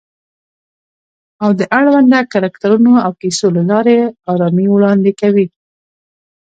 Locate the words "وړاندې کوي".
4.71-5.45